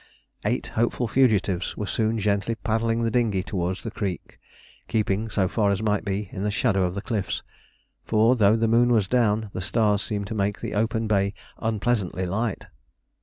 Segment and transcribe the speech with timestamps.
[0.45, 4.39] Eight hopeful fugitives were soon gently paddling the dinghy towards the creek,
[4.87, 7.43] keeping, so far as might be, in the shadow of the cliffs;
[8.03, 12.25] for though the moon was down, the stars seemed to make the open bay unpleasantly
[12.25, 12.65] light.